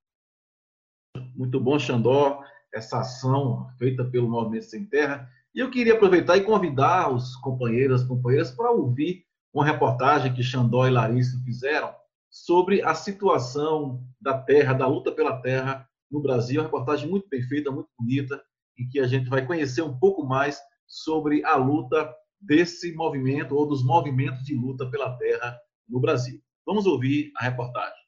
Muito 1.36 1.60
bom, 1.60 1.77
Xandó 1.77 2.41
essa 2.74 3.00
ação 3.00 3.70
feita 3.77 4.03
pelo 4.03 4.27
Movimento 4.27 4.65
Sem 4.65 4.84
Terra. 4.84 5.29
E 5.53 5.60
eu 5.60 5.70
queria 5.70 5.93
aproveitar 5.93 6.36
e 6.38 6.43
convidar 6.43 7.13
os 7.13 7.36
companheiros 7.36 8.01
e 8.01 8.08
companheiras 8.08 8.51
para 8.51 8.72
ouvir 8.72 9.24
uma 9.53 9.63
reportagem 9.63 10.34
que 10.34 10.41
Xandó 10.41 10.88
e 10.88 10.89
Larissa 10.89 11.39
fizeram 11.46 11.93
sobre 12.33 12.81
a 12.81 12.95
situação 12.95 14.03
da 14.19 14.35
terra, 14.35 14.73
da 14.73 14.87
luta 14.87 15.11
pela 15.11 15.39
terra 15.39 15.87
no 16.09 16.19
Brasil. 16.19 16.59
Uma 16.59 16.65
reportagem 16.65 17.07
muito 17.07 17.29
bem 17.29 17.43
feita, 17.43 17.69
muito 17.69 17.89
bonita, 17.97 18.43
em 18.75 18.89
que 18.89 18.99
a 18.99 19.05
gente 19.05 19.29
vai 19.29 19.45
conhecer 19.45 19.83
um 19.83 19.95
pouco 19.99 20.25
mais 20.25 20.59
sobre 20.87 21.45
a 21.45 21.55
luta 21.55 22.11
desse 22.41 22.91
movimento 22.95 23.55
ou 23.55 23.67
dos 23.67 23.85
movimentos 23.85 24.43
de 24.43 24.55
luta 24.55 24.89
pela 24.89 25.15
terra 25.17 25.55
no 25.87 25.99
Brasil. 25.99 26.41
Vamos 26.65 26.87
ouvir 26.87 27.31
a 27.37 27.43
reportagem. 27.43 28.02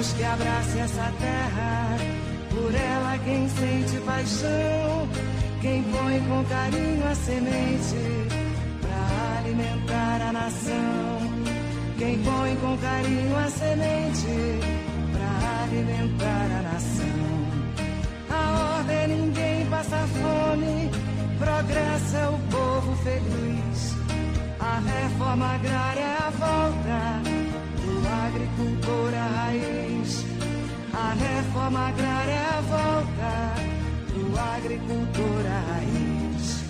Queremos 0.00 0.12
que 0.14 0.24
abrace 0.24 0.78
essa 0.78 1.12
terra, 1.20 1.96
por 2.48 2.74
ela 2.74 3.18
quem 3.18 3.46
sente 3.50 4.00
paixão, 4.06 5.08
quem 5.60 5.82
põe 5.82 6.20
com 6.20 6.42
carinho 6.44 7.06
a 7.06 7.14
semente 7.14 7.96
para 8.80 9.38
alimentar 9.40 10.22
a 10.26 10.32
nação. 10.32 11.20
Quem 11.98 12.18
põe 12.22 12.56
com 12.56 12.78
carinho 12.78 13.36
a 13.36 13.50
semente 13.50 14.60
para 15.12 15.64
alimentar 15.64 16.48
a 16.58 16.62
nação. 16.72 17.26
A 18.30 18.78
ordem 18.78 19.08
ninguém 19.08 19.66
passa 19.66 19.98
fome, 19.98 20.90
progresso 21.38 22.16
é 22.16 22.28
o 22.28 22.38
povo 22.50 22.96
feliz. 23.04 23.94
A 24.60 24.80
reforma 24.80 25.46
agrária 25.56 26.00
é 26.00 26.16
a 26.16 26.30
volta 26.30 27.30
agricultor 28.30 29.14
a 29.14 29.26
raiz. 29.26 29.89
A 31.10 31.12
reforma 31.12 31.88
agrária 31.88 32.34
é 32.34 32.62
volta 32.62 33.54
do 34.14 34.38
agricultor 34.38 35.42
raiz. 35.42 36.62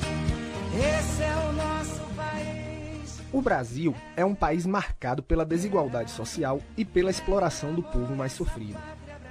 Esse 0.75 1.23
é 1.23 1.37
o 1.47 1.53
nosso 1.53 2.01
país. 2.17 3.21
O 3.31 3.43
Brasil 3.43 3.95
é 4.17 4.25
um 4.25 4.35
país 4.35 4.65
marcado 4.65 5.23
pela 5.23 5.45
desigualdade 5.45 6.11
social 6.11 6.59
e 6.75 6.87
pela 6.87 7.11
exploração 7.11 7.75
do 7.75 7.83
povo 7.83 8.17
mais 8.17 8.33
sofrido. 8.33 8.79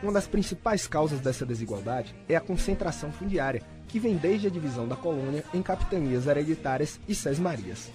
Uma 0.04 0.12
das 0.12 0.28
principais 0.28 0.86
causas 0.86 1.20
dessa 1.20 1.44
desigualdade 1.44 2.14
é 2.30 2.36
a 2.36 2.42
concentração 2.42 3.12
fundiária, 3.12 3.64
que 3.88 4.00
vem 4.00 4.16
desde 4.16 4.46
a 4.46 4.52
divisão 4.52 4.88
da 4.88 4.96
colônia 4.96 5.44
em 5.52 5.64
capitanias 5.64 6.28
hereditárias 6.28 7.00
e 7.08 7.16
sesmarias. 7.16 7.90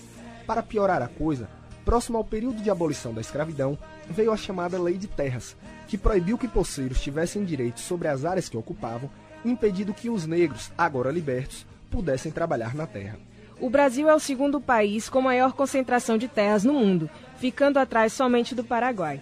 Para 0.48 0.64
piorar 0.64 1.00
a 1.00 1.06
coisa, 1.06 1.48
Próximo 1.84 2.16
ao 2.16 2.24
período 2.24 2.62
de 2.62 2.70
abolição 2.70 3.12
da 3.12 3.20
escravidão, 3.20 3.78
veio 4.08 4.32
a 4.32 4.36
chamada 4.36 4.80
Lei 4.80 4.96
de 4.96 5.06
Terras, 5.06 5.54
que 5.86 5.98
proibiu 5.98 6.38
que 6.38 6.48
poceiros 6.48 7.00
tivessem 7.00 7.44
direitos 7.44 7.82
sobre 7.82 8.08
as 8.08 8.24
áreas 8.24 8.48
que 8.48 8.56
ocupavam, 8.56 9.10
impedindo 9.44 9.92
que 9.92 10.08
os 10.08 10.26
negros, 10.26 10.72
agora 10.78 11.10
libertos, 11.10 11.66
pudessem 11.90 12.32
trabalhar 12.32 12.74
na 12.74 12.86
terra. 12.86 13.18
O 13.60 13.68
Brasil 13.68 14.08
é 14.08 14.14
o 14.14 14.18
segundo 14.18 14.60
país 14.60 15.08
com 15.08 15.20
maior 15.20 15.52
concentração 15.52 16.18
de 16.18 16.26
terras 16.26 16.64
no 16.64 16.72
mundo, 16.72 17.08
ficando 17.36 17.78
atrás 17.78 18.12
somente 18.12 18.54
do 18.54 18.64
Paraguai. 18.64 19.20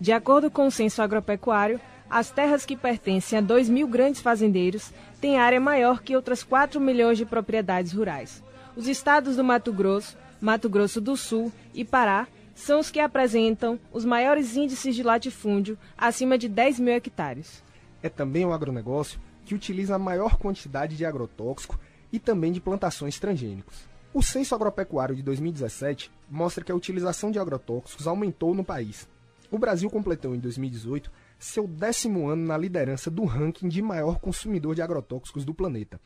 De 0.00 0.12
acordo 0.12 0.50
com 0.50 0.66
o 0.66 0.70
censo 0.70 1.02
agropecuário, 1.02 1.80
as 2.08 2.30
terras 2.30 2.64
que 2.64 2.76
pertencem 2.76 3.38
a 3.38 3.42
2 3.42 3.68
mil 3.68 3.88
grandes 3.88 4.20
fazendeiros 4.20 4.92
têm 5.20 5.38
área 5.38 5.60
maior 5.60 6.02
que 6.02 6.14
outras 6.14 6.42
4 6.42 6.80
milhões 6.80 7.18
de 7.18 7.26
propriedades 7.26 7.92
rurais. 7.92 8.42
Os 8.76 8.88
estados 8.88 9.36
do 9.36 9.44
Mato 9.44 9.72
Grosso, 9.72 10.16
Mato 10.40 10.68
Grosso 10.68 11.00
do 11.00 11.16
Sul 11.16 11.52
e 11.72 11.84
Pará 11.84 12.26
são 12.54 12.80
os 12.80 12.90
que 12.90 13.00
apresentam 13.00 13.78
os 13.92 14.04
maiores 14.04 14.56
índices 14.56 14.94
de 14.94 15.02
latifúndio, 15.02 15.78
acima 15.96 16.38
de 16.38 16.48
10 16.48 16.80
mil 16.80 16.94
hectares. 16.94 17.62
É 18.02 18.08
também 18.08 18.44
um 18.44 18.52
agronegócio 18.52 19.18
que 19.44 19.54
utiliza 19.54 19.94
a 19.94 19.98
maior 19.98 20.36
quantidade 20.36 20.96
de 20.96 21.04
agrotóxico 21.04 21.78
e 22.12 22.18
também 22.18 22.52
de 22.52 22.60
plantações 22.60 23.18
transgênicos. 23.18 23.88
O 24.12 24.22
Censo 24.22 24.54
Agropecuário 24.54 25.16
de 25.16 25.22
2017 25.22 26.10
mostra 26.30 26.62
que 26.64 26.70
a 26.70 26.74
utilização 26.76 27.30
de 27.30 27.38
agrotóxicos 27.38 28.06
aumentou 28.06 28.54
no 28.54 28.64
país. 28.64 29.08
O 29.50 29.58
Brasil 29.58 29.90
completou 29.90 30.34
em 30.34 30.38
2018 30.38 31.10
seu 31.38 31.66
décimo 31.66 32.28
ano 32.28 32.46
na 32.46 32.56
liderança 32.56 33.10
do 33.10 33.24
ranking 33.24 33.68
de 33.68 33.82
maior 33.82 34.18
consumidor 34.18 34.74
de 34.74 34.82
agrotóxicos 34.82 35.44
do 35.44 35.52
planeta, 35.52 36.00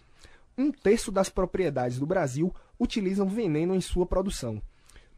um 0.59 0.73
terço 0.73 1.13
das 1.13 1.29
propriedades 1.29 1.99
do 1.99 2.07
Brasil 2.07 2.53
utilizam 2.79 3.29
veneno 3.29 3.75
em 3.75 3.81
sua 3.81 4.05
produção. 4.05 4.61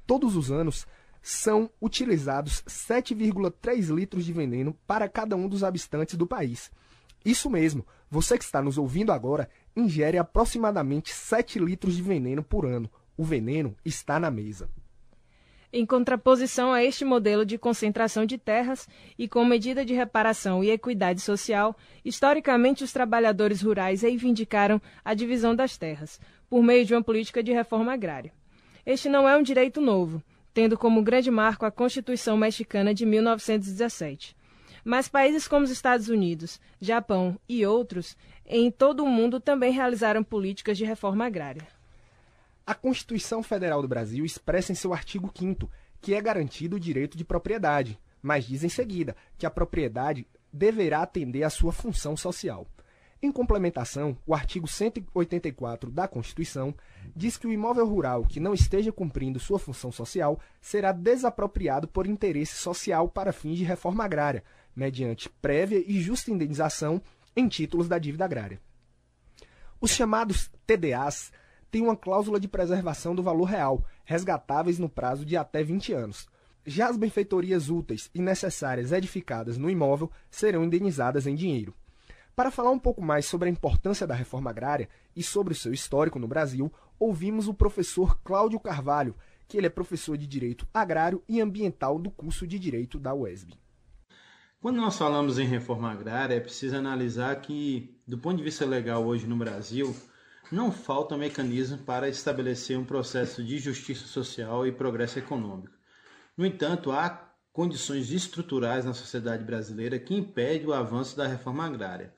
Todos 0.06 0.36
os 0.36 0.52
anos, 0.52 0.86
são 1.22 1.70
utilizados 1.80 2.62
7,3 2.66 3.94
litros 3.94 4.24
de 4.24 4.32
veneno 4.32 4.76
para 4.86 5.08
cada 5.08 5.36
um 5.36 5.48
dos 5.48 5.62
habitantes 5.62 6.16
do 6.16 6.26
país. 6.26 6.70
Isso 7.24 7.50
mesmo, 7.50 7.86
você 8.10 8.38
que 8.38 8.44
está 8.44 8.62
nos 8.62 8.78
ouvindo 8.78 9.12
agora 9.12 9.48
ingere 9.76 10.18
aproximadamente 10.18 11.12
7 11.12 11.58
litros 11.58 11.96
de 11.96 12.02
veneno 12.02 12.42
por 12.42 12.64
ano. 12.64 12.90
O 13.16 13.24
veneno 13.24 13.76
está 13.84 14.18
na 14.18 14.30
mesa. 14.30 14.68
Em 15.72 15.86
contraposição 15.86 16.72
a 16.72 16.82
este 16.82 17.04
modelo 17.04 17.46
de 17.46 17.56
concentração 17.56 18.26
de 18.26 18.36
terras 18.36 18.88
e 19.16 19.28
com 19.28 19.44
medida 19.44 19.84
de 19.84 19.94
reparação 19.94 20.64
e 20.64 20.70
equidade 20.70 21.20
social, 21.20 21.76
historicamente 22.04 22.82
os 22.82 22.92
trabalhadores 22.92 23.62
rurais 23.62 24.02
reivindicaram 24.02 24.82
a 25.04 25.14
divisão 25.14 25.54
das 25.54 25.76
terras, 25.76 26.20
por 26.48 26.60
meio 26.60 26.84
de 26.84 26.92
uma 26.92 27.04
política 27.04 27.40
de 27.40 27.52
reforma 27.52 27.92
agrária. 27.92 28.32
Este 28.84 29.08
não 29.08 29.28
é 29.28 29.36
um 29.36 29.42
direito 29.44 29.80
novo, 29.80 30.20
tendo 30.52 30.76
como 30.76 31.04
grande 31.04 31.30
marco 31.30 31.64
a 31.64 31.70
Constituição 31.70 32.36
Mexicana 32.36 32.92
de 32.92 33.06
1917. 33.06 34.36
Mas 34.84 35.08
países 35.08 35.46
como 35.46 35.64
os 35.64 35.70
Estados 35.70 36.08
Unidos, 36.08 36.60
Japão 36.80 37.38
e 37.48 37.64
outros 37.64 38.16
em 38.44 38.72
todo 38.72 39.04
o 39.04 39.08
mundo 39.08 39.38
também 39.38 39.70
realizaram 39.70 40.24
políticas 40.24 40.76
de 40.76 40.84
reforma 40.84 41.26
agrária. 41.26 41.79
A 42.70 42.74
Constituição 42.76 43.42
Federal 43.42 43.82
do 43.82 43.88
Brasil 43.88 44.24
expressa 44.24 44.70
em 44.70 44.76
seu 44.76 44.94
artigo 44.94 45.28
5 45.36 45.68
que 46.00 46.14
é 46.14 46.22
garantido 46.22 46.76
o 46.76 46.78
direito 46.78 47.18
de 47.18 47.24
propriedade, 47.24 47.98
mas 48.22 48.44
diz 48.44 48.62
em 48.62 48.68
seguida 48.68 49.16
que 49.36 49.44
a 49.44 49.50
propriedade 49.50 50.24
deverá 50.52 51.02
atender 51.02 51.42
à 51.42 51.50
sua 51.50 51.72
função 51.72 52.16
social. 52.16 52.68
Em 53.20 53.32
complementação, 53.32 54.16
o 54.24 54.32
artigo 54.32 54.68
184 54.68 55.90
da 55.90 56.06
Constituição 56.06 56.72
diz 57.16 57.36
que 57.36 57.48
o 57.48 57.52
imóvel 57.52 57.88
rural 57.88 58.24
que 58.24 58.38
não 58.38 58.54
esteja 58.54 58.92
cumprindo 58.92 59.40
sua 59.40 59.58
função 59.58 59.90
social 59.90 60.38
será 60.60 60.92
desapropriado 60.92 61.88
por 61.88 62.06
interesse 62.06 62.54
social 62.54 63.08
para 63.08 63.32
fins 63.32 63.58
de 63.58 63.64
reforma 63.64 64.04
agrária, 64.04 64.44
mediante 64.76 65.28
prévia 65.28 65.82
e 65.84 66.00
justa 66.00 66.30
indenização 66.30 67.02
em 67.34 67.48
títulos 67.48 67.88
da 67.88 67.98
dívida 67.98 68.26
agrária. 68.26 68.60
Os 69.80 69.90
chamados 69.90 70.48
TDAs 70.64 71.32
têm 71.70 71.82
uma 71.82 71.96
cláusula 71.96 72.40
de 72.40 72.48
preservação 72.48 73.14
do 73.14 73.22
valor 73.22 73.44
real, 73.44 73.84
resgatáveis 74.04 74.78
no 74.78 74.88
prazo 74.88 75.24
de 75.24 75.36
até 75.36 75.62
20 75.62 75.92
anos. 75.92 76.28
Já 76.66 76.88
as 76.88 76.96
benfeitorias 76.96 77.70
úteis 77.70 78.10
e 78.14 78.20
necessárias 78.20 78.92
edificadas 78.92 79.56
no 79.56 79.70
imóvel 79.70 80.10
serão 80.30 80.64
indenizadas 80.64 81.26
em 81.26 81.34
dinheiro. 81.34 81.74
Para 82.36 82.50
falar 82.50 82.70
um 82.70 82.78
pouco 82.78 83.02
mais 83.02 83.26
sobre 83.26 83.48
a 83.48 83.52
importância 83.52 84.06
da 84.06 84.14
reforma 84.14 84.50
agrária 84.50 84.88
e 85.14 85.22
sobre 85.22 85.52
o 85.52 85.56
seu 85.56 85.72
histórico 85.72 86.18
no 86.18 86.28
Brasil, 86.28 86.72
ouvimos 86.98 87.48
o 87.48 87.54
professor 87.54 88.18
Cláudio 88.22 88.60
Carvalho, 88.60 89.14
que 89.48 89.56
ele 89.56 89.66
é 89.66 89.70
professor 89.70 90.16
de 90.16 90.26
Direito 90.26 90.66
Agrário 90.72 91.22
e 91.28 91.40
Ambiental 91.40 91.98
do 91.98 92.10
curso 92.10 92.46
de 92.46 92.58
Direito 92.58 92.98
da 92.98 93.14
UESB. 93.14 93.54
Quando 94.60 94.76
nós 94.76 94.96
falamos 94.96 95.38
em 95.38 95.46
reforma 95.46 95.90
agrária, 95.90 96.34
é 96.34 96.40
preciso 96.40 96.76
analisar 96.76 97.34
que, 97.40 97.98
do 98.06 98.18
ponto 98.18 98.36
de 98.36 98.42
vista 98.42 98.66
legal 98.66 99.04
hoje 99.04 99.26
no 99.26 99.36
Brasil, 99.36 99.96
não 100.50 100.72
falta 100.72 101.16
mecanismo 101.16 101.78
para 101.78 102.08
estabelecer 102.08 102.78
um 102.78 102.84
processo 102.84 103.42
de 103.42 103.58
justiça 103.58 104.06
social 104.06 104.66
e 104.66 104.72
progresso 104.72 105.18
econômico. 105.18 105.74
No 106.36 106.44
entanto, 106.44 106.90
há 106.90 107.30
condições 107.52 108.10
estruturais 108.10 108.84
na 108.84 108.94
sociedade 108.94 109.44
brasileira 109.44 109.98
que 109.98 110.14
impedem 110.14 110.66
o 110.66 110.72
avanço 110.72 111.16
da 111.16 111.26
reforma 111.26 111.66
agrária. 111.66 112.12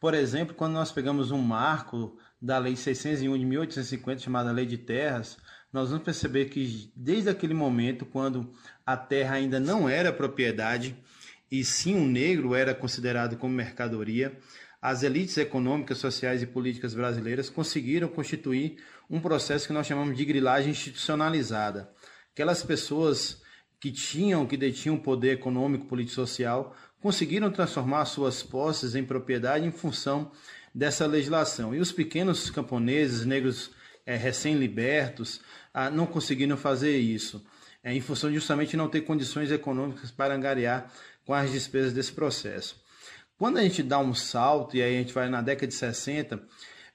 Por 0.00 0.14
exemplo, 0.14 0.54
quando 0.54 0.74
nós 0.74 0.92
pegamos 0.92 1.30
um 1.30 1.38
marco 1.38 2.16
da 2.40 2.58
Lei 2.58 2.76
601 2.76 3.36
de 3.36 3.44
1850, 3.44 4.22
chamada 4.22 4.52
Lei 4.52 4.64
de 4.64 4.78
Terras, 4.78 5.36
nós 5.72 5.90
vamos 5.90 6.04
perceber 6.04 6.46
que 6.46 6.90
desde 6.94 7.28
aquele 7.28 7.54
momento, 7.54 8.06
quando 8.06 8.52
a 8.86 8.96
terra 8.96 9.34
ainda 9.34 9.58
não 9.58 9.88
era 9.88 10.12
propriedade 10.12 10.96
e 11.50 11.64
sim 11.64 11.94
um 11.96 12.06
negro 12.06 12.54
era 12.54 12.74
considerado 12.74 13.36
como 13.36 13.54
mercadoria, 13.54 14.38
as 14.80 15.02
elites 15.02 15.36
econômicas, 15.36 15.98
sociais 15.98 16.42
e 16.42 16.46
políticas 16.46 16.94
brasileiras 16.94 17.50
conseguiram 17.50 18.08
constituir 18.08 18.76
um 19.10 19.20
processo 19.20 19.66
que 19.66 19.72
nós 19.72 19.86
chamamos 19.86 20.16
de 20.16 20.24
grilagem 20.24 20.70
institucionalizada. 20.70 21.90
Aquelas 22.32 22.62
pessoas 22.62 23.42
que 23.80 23.90
tinham, 23.90 24.46
que 24.46 24.56
detinham 24.56 24.96
poder 24.96 25.32
econômico, 25.32 25.86
político 25.86 26.12
e 26.12 26.26
social, 26.26 26.76
conseguiram 27.00 27.50
transformar 27.50 28.04
suas 28.04 28.42
posses 28.42 28.94
em 28.94 29.04
propriedade 29.04 29.66
em 29.66 29.72
função 29.72 30.30
dessa 30.74 31.06
legislação. 31.06 31.74
E 31.74 31.80
os 31.80 31.92
pequenos 31.92 32.50
camponeses, 32.50 33.24
negros 33.24 33.70
é, 34.06 34.16
recém-libertos, 34.16 35.40
ah, 35.72 35.90
não 35.90 36.06
conseguiram 36.06 36.56
fazer 36.56 36.96
isso, 36.98 37.44
é, 37.82 37.92
em 37.92 38.00
função 38.00 38.30
de 38.30 38.36
justamente 38.36 38.76
não 38.76 38.88
ter 38.88 39.02
condições 39.02 39.50
econômicas 39.50 40.10
para 40.10 40.34
angariar 40.34 40.92
com 41.24 41.34
as 41.34 41.50
despesas 41.50 41.92
desse 41.92 42.12
processo. 42.12 42.80
Quando 43.38 43.58
a 43.58 43.62
gente 43.62 43.84
dá 43.84 44.00
um 44.00 44.12
salto, 44.14 44.76
e 44.76 44.82
aí 44.82 44.96
a 44.96 44.98
gente 44.98 45.14
vai 45.14 45.28
na 45.28 45.40
década 45.40 45.68
de 45.68 45.74
60, 45.74 46.42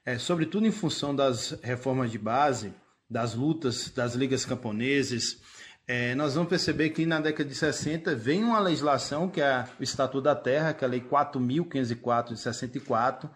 é, 0.04 0.18
sobretudo 0.18 0.66
em 0.66 0.70
função 0.70 1.16
das 1.16 1.58
reformas 1.62 2.10
de 2.10 2.18
base, 2.18 2.74
das 3.08 3.34
lutas 3.34 3.88
das 3.88 4.14
ligas 4.14 4.44
camponeses, 4.44 5.40
é, 5.88 6.14
nós 6.14 6.34
vamos 6.34 6.50
perceber 6.50 6.90
que 6.90 7.06
na 7.06 7.18
década 7.18 7.48
de 7.48 7.54
60 7.54 8.14
vem 8.14 8.44
uma 8.44 8.60
legislação, 8.60 9.26
que 9.26 9.40
é 9.40 9.64
o 9.80 9.82
Estatuto 9.82 10.20
da 10.20 10.34
Terra, 10.34 10.74
que 10.74 10.84
é 10.84 10.86
a 10.86 10.90
Lei 10.90 11.00
4.504 11.00 12.34
de 12.34 12.38
64, 12.38 13.30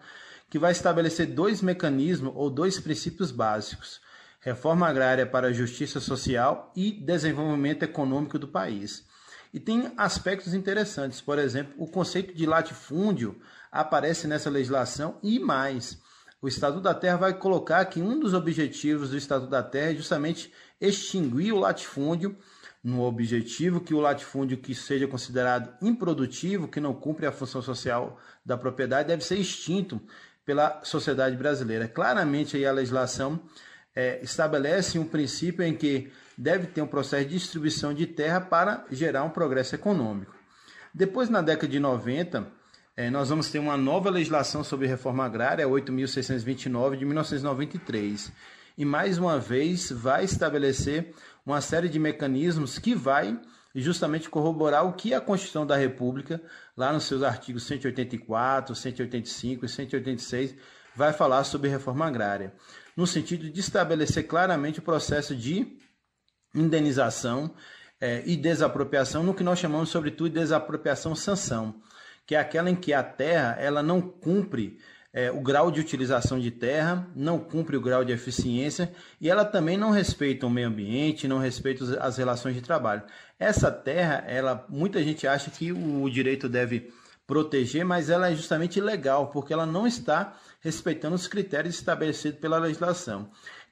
que 0.47 0.59
vai 0.59 0.71
estabelecer 0.71 1.25
dois 1.25 1.63
mecanismos 1.63 2.31
ou 2.35 2.47
dois 2.47 2.79
princípios 2.79 3.31
básicos: 3.31 3.99
reforma 4.39 4.87
agrária 4.87 5.25
para 5.25 5.47
a 5.47 5.53
justiça 5.53 5.99
social 5.99 6.71
e 6.75 6.91
desenvolvimento 6.91 7.81
econômico 7.81 8.37
do 8.37 8.47
país. 8.47 9.08
E 9.53 9.59
tem 9.59 9.91
aspectos 9.97 10.53
interessantes, 10.53 11.21
por 11.21 11.39
exemplo, 11.39 11.73
o 11.77 11.87
conceito 11.87 12.33
de 12.33 12.45
latifúndio 12.45 13.39
aparece 13.71 14.27
nessa 14.27 14.49
legislação 14.49 15.17
e 15.23 15.39
mais. 15.39 15.99
O 16.41 16.47
Estatuto 16.47 16.81
da 16.81 16.93
Terra 16.93 17.17
vai 17.17 17.33
colocar 17.33 17.83
que 17.85 18.01
um 18.01 18.19
dos 18.19 18.33
objetivos 18.33 19.09
do 19.09 19.17
Estatuto 19.17 19.49
da 19.49 19.63
Terra 19.63 19.91
é 19.91 19.95
justamente 19.95 20.53
extinguir 20.79 21.51
o 21.51 21.59
latifúndio 21.59 22.37
no 22.83 23.01
objetivo 23.01 23.81
que 23.81 23.93
o 23.93 23.99
latifúndio 23.99 24.57
que 24.57 24.73
seja 24.73 25.07
considerado 25.07 25.73
improdutivo, 25.81 26.67
que 26.67 26.79
não 26.79 26.93
cumpre 26.93 27.25
a 27.25 27.31
função 27.31 27.61
social 27.61 28.17
da 28.45 28.57
propriedade, 28.57 29.09
deve 29.09 29.23
ser 29.23 29.35
extinto 29.35 30.01
pela 30.45 30.81
sociedade 30.83 31.35
brasileira. 31.35 31.87
Claramente 31.87 32.55
aí 32.55 32.65
a 32.65 32.71
legislação 32.71 33.39
é, 33.93 34.19
estabelece 34.23 34.97
um 34.97 35.05
princípio 35.05 35.63
em 35.63 35.75
que 35.75 36.11
deve 36.39 36.67
ter 36.67 36.81
um 36.81 36.87
processo 36.87 37.27
de 37.27 37.35
distribuição 37.35 37.93
de 37.93 38.07
terra 38.07 38.39
para 38.39 38.85
gerar 38.89 39.25
um 39.25 39.29
progresso 39.29 39.75
econômico. 39.75 40.33
Depois, 40.93 41.27
na 41.29 41.41
década 41.41 41.67
de 41.67 41.79
90, 41.79 42.47
é, 42.95 43.09
nós 43.09 43.27
vamos 43.27 43.51
ter 43.51 43.59
uma 43.59 43.75
nova 43.75 44.09
legislação 44.09 44.63
sobre 44.63 44.87
reforma 44.87 45.25
agrária, 45.25 45.67
8.629 45.67 46.95
de 46.95 47.05
1993 47.05 48.31
e 48.77 48.85
mais 48.85 49.17
uma 49.17 49.37
vez 49.37 49.91
vai 49.91 50.23
estabelecer 50.23 51.13
uma 51.45 51.59
série 51.59 51.89
de 51.89 51.99
mecanismos 51.99 52.79
que 52.79 52.95
vai 52.95 53.37
justamente 53.75 54.29
corroborar 54.29 54.87
o 54.87 54.93
que 54.93 55.13
a 55.13 55.19
Constituição 55.19 55.67
da 55.67 55.75
República, 55.75 56.41
lá 56.77 56.93
nos 56.93 57.03
seus 57.03 57.21
artigos 57.21 57.63
184, 57.63 58.73
185 58.73 59.65
e 59.65 59.69
186, 59.69 60.55
vai 60.95 61.11
falar 61.11 61.43
sobre 61.43 61.69
reforma 61.69 62.07
agrária, 62.07 62.53
no 62.95 63.05
sentido 63.05 63.49
de 63.49 63.59
estabelecer 63.59 64.25
claramente 64.27 64.79
o 64.79 64.81
processo 64.81 65.35
de 65.35 65.77
indenização 66.53 67.51
é, 67.99 68.23
e 68.25 68.35
desapropriação, 68.35 69.23
no 69.23 69.33
que 69.33 69.43
nós 69.43 69.59
chamamos, 69.59 69.89
sobretudo, 69.89 70.29
de 70.29 70.39
desapropriação 70.39 71.15
sanção, 71.15 71.75
que 72.25 72.35
é 72.35 72.39
aquela 72.39 72.69
em 72.69 72.75
que 72.75 72.93
a 72.93 73.03
terra 73.03 73.57
ela 73.59 73.83
não 73.83 74.01
cumpre 74.01 74.77
é, 75.11 75.31
o 75.31 75.41
grau 75.41 75.71
de 75.71 75.79
utilização 75.79 76.39
de 76.39 76.51
terra, 76.51 77.07
não 77.15 77.39
cumpre 77.39 77.75
o 77.75 77.81
grau 77.81 78.05
de 78.05 78.11
eficiência 78.11 78.93
e 79.19 79.29
ela 79.29 79.43
também 79.43 79.77
não 79.77 79.89
respeita 79.89 80.45
o 80.45 80.49
meio 80.49 80.67
ambiente, 80.67 81.27
não 81.27 81.39
respeita 81.39 81.99
as 81.99 82.17
relações 82.17 82.55
de 82.55 82.61
trabalho. 82.61 83.01
Essa 83.39 83.71
terra, 83.71 84.23
ela, 84.27 84.65
muita 84.69 85.03
gente 85.03 85.25
acha 85.27 85.49
que 85.49 85.71
o 85.71 86.09
direito 86.09 86.47
deve 86.47 86.91
proteger, 87.25 87.85
mas 87.85 88.09
ela 88.09 88.31
é 88.31 88.35
justamente 88.35 88.79
ilegal, 88.79 89.27
porque 89.27 89.53
ela 89.53 89.65
não 89.65 89.85
está 89.85 90.35
respeitando 90.61 91.15
os 91.15 91.27
critérios 91.27 91.75
estabelecidos 91.75 92.39
pela 92.39 92.57
legislação. 92.57 93.29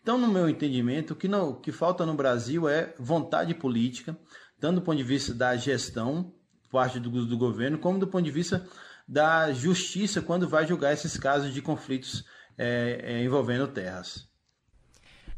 Então, 0.07 0.17
no 0.17 0.29
meu 0.29 0.47
entendimento, 0.47 1.11
o 1.11 1.15
que, 1.17 1.27
não, 1.27 1.49
o 1.49 1.55
que 1.55 1.69
falta 1.69 2.05
no 2.05 2.13
Brasil 2.13 2.69
é 2.69 2.95
vontade 2.97 3.53
política, 3.53 4.17
tanto 4.57 4.75
do 4.75 4.81
ponto 4.81 4.95
de 4.97 5.03
vista 5.03 5.33
da 5.33 5.57
gestão, 5.57 6.33
parte 6.71 6.97
do, 6.97 7.25
do 7.25 7.37
governo, 7.37 7.77
como 7.77 7.99
do 7.99 8.07
ponto 8.07 8.23
de 8.23 8.31
vista 8.31 8.65
da 9.05 9.51
justiça 9.51 10.21
quando 10.21 10.47
vai 10.47 10.65
julgar 10.65 10.93
esses 10.93 11.17
casos 11.17 11.53
de 11.53 11.61
conflitos 11.61 12.23
é, 12.57 13.01
é, 13.03 13.21
envolvendo 13.21 13.67
terras. 13.67 14.26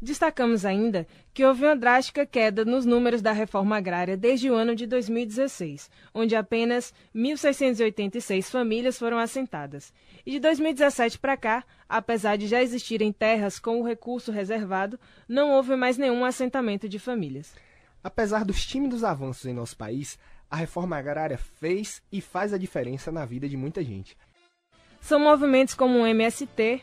Destacamos 0.02 0.64
ainda 0.64 1.06
que 1.34 1.44
houve 1.44 1.64
uma 1.64 1.76
drástica 1.76 2.24
queda 2.24 2.64
nos 2.64 2.86
números 2.86 3.20
da 3.20 3.32
reforma 3.32 3.76
agrária 3.76 4.16
desde 4.16 4.50
o 4.50 4.54
ano 4.54 4.74
de 4.74 4.86
2016, 4.86 5.90
onde 6.14 6.34
apenas 6.34 6.94
1.686 7.14 8.44
famílias 8.44 8.98
foram 8.98 9.18
assentadas. 9.18 9.92
E 10.24 10.30
de 10.30 10.40
2017 10.40 11.18
para 11.18 11.36
cá, 11.36 11.64
apesar 11.86 12.36
de 12.36 12.46
já 12.46 12.62
existirem 12.62 13.12
terras 13.12 13.58
com 13.58 13.78
o 13.78 13.86
recurso 13.86 14.32
reservado, 14.32 14.98
não 15.28 15.50
houve 15.50 15.76
mais 15.76 15.98
nenhum 15.98 16.24
assentamento 16.24 16.88
de 16.88 16.98
famílias. 16.98 17.54
Apesar 18.02 18.42
dos 18.42 18.64
tímidos 18.64 19.04
avanços 19.04 19.44
em 19.44 19.52
nosso 19.52 19.76
país, 19.76 20.18
a 20.50 20.56
reforma 20.56 20.96
agrária 20.96 21.36
fez 21.36 22.02
e 22.10 22.22
faz 22.22 22.54
a 22.54 22.58
diferença 22.58 23.12
na 23.12 23.26
vida 23.26 23.46
de 23.46 23.56
muita 23.56 23.84
gente. 23.84 24.16
São 25.00 25.20
movimentos 25.20 25.74
como 25.74 25.98
o 25.98 26.06
MST, 26.06 26.82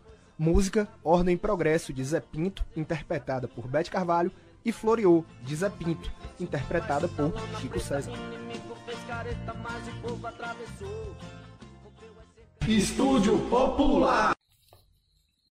Música 0.41 0.87
Ordem 1.03 1.35
e 1.35 1.37
Progresso 1.37 1.93
de 1.93 2.03
Zé 2.03 2.19
Pinto, 2.19 2.65
interpretada 2.75 3.47
por 3.47 3.67
Bete 3.67 3.91
Carvalho, 3.91 4.31
e 4.65 4.71
Floriô 4.71 5.23
de 5.43 5.55
Zé 5.55 5.69
Pinto, 5.69 6.11
interpretada 6.39 7.07
por 7.07 7.31
Chico 7.59 7.79
César. 7.79 8.11
Estúdio 12.67 13.37
Popular. 13.51 14.33